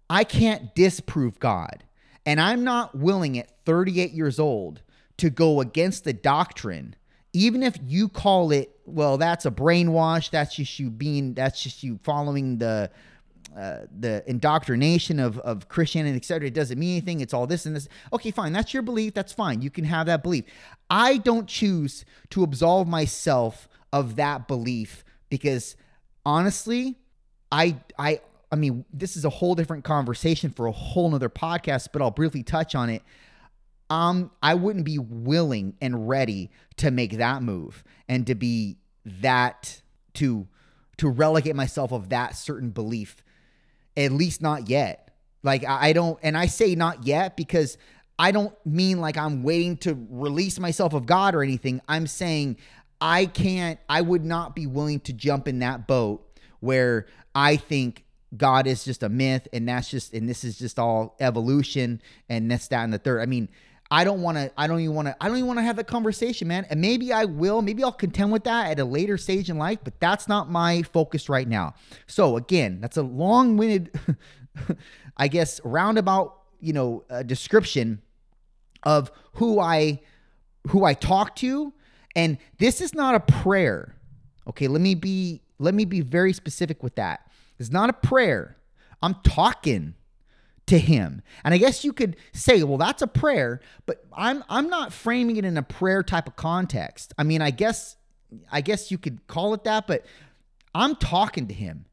I 0.09 0.25
can't 0.25 0.75
disprove 0.75 1.39
God. 1.39 1.85
And 2.25 2.41
I'm 2.41 2.65
not 2.65 2.97
willing 2.97 3.39
at 3.39 3.51
38 3.65 4.13
years 4.13 4.39
old 4.39 4.83
to 5.19 5.31
go 5.31 5.61
against 5.61 6.05
the 6.05 6.13
doctrine, 6.13 6.95
even 7.33 7.63
if 7.63 7.77
you 7.87 8.09
call 8.09 8.51
it, 8.51 8.71
well, 8.85 9.17
that's 9.17 9.47
a 9.47 9.51
brainwash. 9.51 10.31
That's 10.31 10.57
just 10.57 10.79
you 10.79 10.91
being, 10.91 11.35
that's 11.35 11.63
just 11.63 11.83
you 11.83 11.99
following 12.03 12.59
the, 12.59 12.91
uh, 13.57 13.79
the 13.99 14.23
indoctrination 14.27 15.19
of, 15.19 15.39
of 15.39 15.69
Christianity, 15.69 16.17
etc. 16.17 16.49
It 16.49 16.55
doesn't 16.55 16.79
mean 16.79 16.97
anything. 16.97 17.21
It's 17.21 17.33
all 17.33 17.47
this 17.47 17.65
and 17.65 17.75
this. 17.75 17.89
Okay, 18.13 18.31
fine. 18.31 18.53
That's 18.53 18.75
your 18.75 18.83
belief. 18.83 19.15
That's 19.15 19.33
fine. 19.33 19.63
You 19.63 19.71
can 19.71 19.85
have 19.85 20.07
that 20.07 20.23
belief. 20.23 20.45
I 20.91 21.17
don't 21.19 21.47
choose 21.47 22.05
to 22.31 22.43
absolve 22.43 22.87
myself 22.87 23.69
of 23.93 24.17
that 24.17 24.47
belief 24.47 25.05
because 25.31 25.77
honestly, 26.25 26.97
I 27.51 27.77
I 27.99 28.21
I 28.51 28.57
mean, 28.57 28.85
this 28.93 29.17
is 29.17 29.25
a 29.25 29.31
whole 29.31 29.55
different 29.55 29.85
conversation 29.85 30.51
for 30.51 30.67
a 30.67 30.73
whole 30.73 31.11
nother 31.11 31.29
podcast, 31.29 31.89
but 31.93 32.01
I'll 32.01 32.11
briefly 32.11 32.43
touch 32.43 32.75
on 32.75 32.91
it. 32.91 33.03
Um, 33.91 34.31
I 34.43 34.55
wouldn't 34.55 34.85
be 34.85 34.99
willing 34.99 35.75
and 35.81 36.09
ready 36.09 36.51
to 36.77 36.91
make 36.91 37.19
that 37.19 37.43
move 37.43 37.85
and 38.09 38.27
to 38.27 38.35
be 38.35 38.79
that 39.05 39.83
to 40.15 40.47
to 40.99 41.09
relegate 41.09 41.55
myself 41.55 41.93
of 41.93 42.09
that 42.09 42.37
certain 42.37 42.71
belief. 42.71 43.23
At 43.97 44.13
least 44.13 44.43
not 44.43 44.69
yet. 44.69 45.15
Like 45.43 45.65
I 45.65 45.93
don't 45.93 46.19
and 46.23 46.37
I 46.37 46.47
say 46.47 46.75
not 46.75 47.07
yet 47.07 47.37
because 47.37 47.79
I 48.19 48.33
don't 48.33 48.55
mean 48.65 49.01
like 49.01 49.17
I'm 49.17 49.43
waiting 49.43 49.77
to 49.79 50.07
release 50.11 50.59
myself 50.59 50.93
of 50.93 51.07
God 51.07 51.35
or 51.35 51.43
anything. 51.43 51.81
I'm 51.89 52.07
saying 52.07 52.57
I 53.01 53.27
can't 53.27 53.79
I 53.89 54.01
would 54.01 54.25
not 54.25 54.57
be 54.57 54.67
willing 54.67 55.01
to 55.01 55.13
jump 55.13 55.47
in 55.47 55.61
that 55.61 55.87
boat 55.87 56.27
where 56.61 57.07
I 57.35 57.57
think 57.57 58.06
God 58.37 58.67
is 58.67 58.85
just 58.85 59.03
a 59.03 59.09
myth 59.09 59.47
and 59.53 59.69
that's 59.69 59.91
just 59.91 60.13
and 60.15 60.29
this 60.29 60.45
is 60.45 60.59
just 60.59 60.79
all 60.79 61.17
evolution 61.21 62.01
and 62.29 62.51
this 62.51 62.69
that 62.69 62.85
and 62.85 62.93
the 62.93 62.99
third. 62.99 63.21
I 63.21 63.27
mean, 63.27 63.49
I 63.91 64.05
don't 64.05 64.23
want 64.23 64.37
to 64.39 64.51
I 64.57 64.67
don't 64.67 64.81
even 64.81 64.95
want 64.95 65.09
to 65.09 65.17
I 65.21 65.29
don't 65.29 65.37
even 65.37 65.47
want 65.47 65.59
to 65.59 65.63
have 65.63 65.77
that 65.77 65.87
conversation, 65.87 66.49
man. 66.49 66.67
And 66.71 66.81
maybe 66.81 67.13
I 67.13 67.25
will, 67.25 67.63
maybe 67.63 67.85
I'll 67.85 67.93
contend 67.93 68.33
with 68.33 68.45
that 68.45 68.71
at 68.71 68.81
a 68.81 68.85
later 68.85 69.17
stage 69.17 69.49
in 69.49 69.59
life, 69.59 69.79
but 69.85 69.99
that's 70.01 70.29
not 70.29 70.51
my 70.51 70.83
focus 70.83 71.29
right 71.29 71.47
now. 71.47 71.75
So 72.07 72.37
again, 72.37 72.81
that's 72.81 72.97
a 72.97 73.03
long-winded 73.03 73.99
I 75.17 75.29
guess 75.29 75.61
roundabout, 75.65 76.39
you 76.61 76.73
know, 76.73 77.05
uh, 77.09 77.23
description 77.23 78.03
of 78.83 79.11
who 79.35 79.61
I 79.61 80.01
who 80.69 80.85
I 80.85 80.95
talk 80.95 81.37
to 81.37 81.73
and 82.17 82.39
this 82.59 82.81
is 82.81 82.95
not 82.95 83.15
a 83.15 83.21
prayer. 83.21 83.95
Okay, 84.49 84.67
let 84.67 84.81
me 84.81 84.95
be 84.95 85.43
let 85.59 85.75
me 85.75 85.85
be 85.85 86.01
very 86.01 86.33
specific 86.33 86.83
with 86.83 86.97
that. 86.97 87.31
It's 87.59 87.71
not 87.71 87.91
a 87.91 87.95
prayer. 87.95 88.57
I'm 89.03 89.17
talking 89.23 89.95
to 90.67 90.79
him. 90.79 91.23
And 91.45 91.55
I 91.55 91.59
guess 91.59 91.85
you 91.85 91.93
could 91.93 92.17
say, 92.33 92.63
well, 92.63 92.79
that's 92.79 93.03
a 93.03 93.07
prayer, 93.07 93.61
but 93.87 94.05
I'm 94.13 94.43
I'm 94.49 94.69
not 94.69 94.93
framing 94.93 95.37
it 95.37 95.45
in 95.45 95.57
a 95.57 95.63
prayer 95.63 96.03
type 96.03 96.27
of 96.27 96.37
context. 96.37 97.15
I 97.17 97.23
mean, 97.23 97.41
I 97.41 97.51
guess 97.51 97.97
I 98.51 98.61
guess 98.61 98.91
you 98.91 98.99
could 98.99 99.27
call 99.27 99.55
it 99.55 99.65
that, 99.65 99.87
but 99.87 100.05
I'm 100.75 100.97
talking 100.97 101.47
to 101.49 101.55
him. 101.55 101.87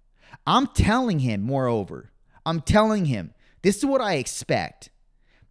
I'm 0.46 0.67
telling 0.67 1.20
him, 1.20 1.41
moreover, 1.41 2.12
I'm 2.46 2.62
telling 2.62 3.05
him, 3.05 3.34
this 3.62 3.77
is 3.77 3.86
what 3.86 4.01
I 4.01 4.15
expect. 4.15 4.89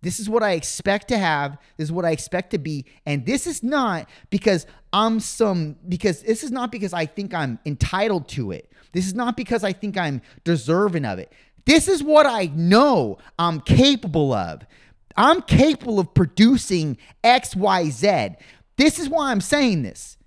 This 0.02 0.18
is 0.20 0.28
what 0.28 0.42
I 0.42 0.52
expect 0.52 1.08
to 1.08 1.18
have. 1.18 1.58
This 1.76 1.86
is 1.86 1.92
what 1.92 2.04
I 2.04 2.10
expect 2.10 2.50
to 2.50 2.58
be. 2.58 2.84
And 3.06 3.24
this 3.24 3.46
is 3.46 3.62
not 3.62 4.08
because 4.30 4.66
I'm 4.92 5.20
some, 5.20 5.76
because 5.88 6.22
this 6.22 6.42
is 6.42 6.50
not 6.50 6.70
because 6.70 6.92
I 6.92 7.06
think 7.06 7.32
I'm 7.32 7.58
entitled 7.64 8.28
to 8.30 8.50
it. 8.50 8.70
This 8.92 9.06
is 9.06 9.14
not 9.14 9.36
because 9.36 9.64
I 9.64 9.72
think 9.72 9.96
I'm 9.96 10.20
deserving 10.44 11.04
of 11.04 11.18
it. 11.18 11.32
This 11.64 11.88
is 11.88 12.02
what 12.02 12.26
I 12.26 12.50
know 12.54 13.18
I'm 13.38 13.60
capable 13.60 14.32
of. 14.32 14.66
I'm 15.16 15.40
capable 15.42 16.00
of 16.00 16.12
producing 16.12 16.98
XYZ. 17.22 18.36
This 18.76 18.98
is 18.98 19.08
why 19.08 19.30
I'm 19.30 19.40
saying 19.40 19.82
this 19.82 20.18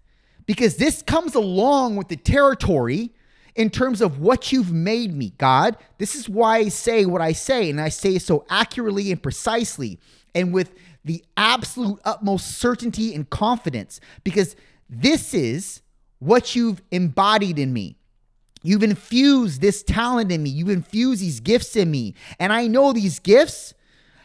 because 0.46 0.78
this 0.78 1.02
comes 1.02 1.36
along 1.36 1.96
with 1.96 2.08
the 2.08 2.16
territory 2.16 3.12
in 3.56 3.70
terms 3.70 4.02
of 4.02 4.20
what 4.20 4.52
you've 4.52 4.72
made 4.72 5.14
me, 5.14 5.34
God. 5.38 5.78
This 5.98 6.16
is 6.16 6.28
why 6.28 6.58
I 6.58 6.70
say 6.70 7.06
what 7.06 7.22
I 7.22 7.32
say, 7.32 7.70
and 7.70 7.80
I 7.80 7.90
say 7.90 8.20
so 8.20 8.46
accurately 8.50 9.12
and 9.12 9.22
precisely 9.22 10.00
and 10.34 10.54
with 10.54 10.74
the 11.06 11.24
absolute 11.38 12.00
utmost 12.04 12.58
certainty 12.58 13.14
and 13.16 13.30
confidence 13.30 14.02
because 14.24 14.56
this 14.90 15.34
is 15.34 15.82
what 16.20 16.56
you've 16.56 16.82
embodied 16.92 17.60
in 17.60 17.72
me. 17.72 17.98
You've 18.64 18.84
infused 18.84 19.62
this 19.62 19.84
talent 19.84 20.32
in 20.32 20.42
me. 20.42 20.50
You've 20.50 20.70
infused 20.70 21.22
these 21.22 21.40
gifts 21.40 21.76
in 21.76 21.92
me. 21.92 22.16
And 22.40 22.52
I 22.52 22.66
know 22.66 22.92
these 22.92 23.20
gifts 23.20 23.76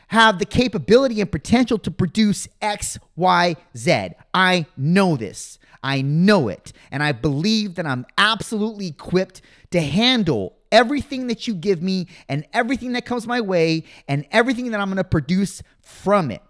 have 0.09 0.39
the 0.39 0.47
capability 0.47 1.21
and 1.21 1.31
potential 1.31 1.79
to 1.79 1.91
produce 1.91 2.49
X, 2.63 2.99
Y, 3.17 3.55
Z. 3.77 4.09
I 4.33 4.67
know 4.77 5.17
this. 5.17 5.59
I 5.83 6.03
know 6.03 6.49
it. 6.49 6.73
And 6.91 7.03
I 7.03 7.13
believe 7.13 7.77
that 7.77 7.87
I'm 7.87 8.07
absolutely 8.19 8.87
equipped 8.89 9.41
to 9.71 9.81
handle 9.81 10.57
everything 10.71 11.27
that 11.29 11.49
you 11.49 11.55
give 11.55 11.83
me 11.83 12.07
and 12.29 12.47
everything 12.53 12.93
that 12.93 13.05
comes 13.05 13.27
my 13.27 13.41
way 13.41 13.85
and 14.07 14.27
everything 14.31 14.71
that 14.71 14.81
I'm 14.81 14.89
going 14.89 14.97
to 14.99 15.05
produce 15.05 15.63
from 15.81 16.31
it. 16.31 16.43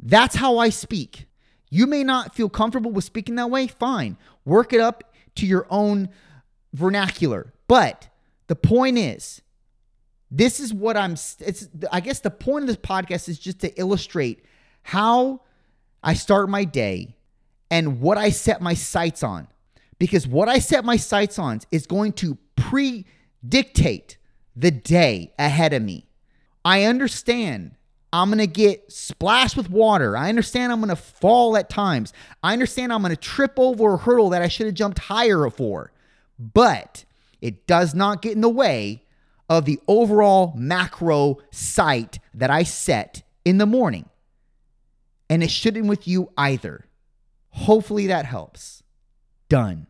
That's 0.00 0.36
how 0.36 0.58
I 0.58 0.70
speak. 0.70 1.26
You 1.70 1.86
may 1.86 2.04
not 2.04 2.34
feel 2.34 2.48
comfortable 2.48 2.90
with 2.90 3.04
speaking 3.04 3.36
that 3.36 3.50
way. 3.50 3.66
Fine. 3.66 4.16
Work 4.44 4.72
it 4.72 4.80
up 4.80 5.12
to 5.36 5.46
your 5.46 5.66
own 5.70 6.08
vernacular. 6.72 7.52
But 7.66 8.08
the 8.46 8.56
point 8.56 8.98
is, 8.98 9.42
this 10.30 10.60
is 10.60 10.74
what 10.74 10.96
I'm 10.96 11.12
it's 11.12 11.68
I 11.90 12.00
guess 12.00 12.20
the 12.20 12.30
point 12.30 12.64
of 12.64 12.66
this 12.66 12.76
podcast 12.76 13.28
is 13.28 13.38
just 13.38 13.60
to 13.60 13.74
illustrate 13.80 14.44
how 14.82 15.40
I 16.02 16.14
start 16.14 16.48
my 16.50 16.64
day 16.64 17.16
and 17.70 18.00
what 18.00 18.18
I 18.18 18.30
set 18.30 18.60
my 18.60 18.74
sights 18.74 19.22
on. 19.22 19.48
Because 19.98 20.26
what 20.26 20.48
I 20.48 20.58
set 20.58 20.84
my 20.84 20.96
sights 20.96 21.38
on 21.38 21.60
is 21.70 21.86
going 21.86 22.12
to 22.14 22.38
pre 22.56 23.04
dictate 23.46 24.16
the 24.54 24.70
day 24.70 25.32
ahead 25.38 25.72
of 25.72 25.82
me. 25.82 26.06
I 26.64 26.84
understand 26.84 27.76
I'm 28.12 28.28
going 28.30 28.38
to 28.38 28.46
get 28.46 28.90
splashed 28.90 29.56
with 29.56 29.70
water. 29.70 30.16
I 30.16 30.28
understand 30.28 30.72
I'm 30.72 30.80
going 30.80 30.88
to 30.88 30.96
fall 30.96 31.56
at 31.56 31.68
times. 31.68 32.12
I 32.42 32.52
understand 32.52 32.92
I'm 32.92 33.02
going 33.02 33.14
to 33.14 33.16
trip 33.16 33.54
over 33.58 33.94
a 33.94 33.96
hurdle 33.98 34.30
that 34.30 34.42
I 34.42 34.48
should 34.48 34.66
have 34.66 34.74
jumped 34.74 34.98
higher 34.98 35.48
for. 35.50 35.92
But 36.38 37.04
it 37.40 37.66
does 37.66 37.94
not 37.94 38.22
get 38.22 38.32
in 38.32 38.40
the 38.40 38.48
way 38.48 39.04
of 39.48 39.64
the 39.64 39.78
overall 39.88 40.54
macro 40.56 41.38
sight 41.50 42.18
that 42.34 42.50
I 42.50 42.62
set 42.62 43.22
in 43.44 43.58
the 43.58 43.66
morning. 43.66 44.08
And 45.30 45.42
it 45.42 45.50
shouldn't 45.50 45.86
with 45.86 46.08
you 46.08 46.30
either. 46.38 46.86
Hopefully 47.66 48.06
that 48.06 48.24
helps. 48.24 48.82
Done. 49.48 49.86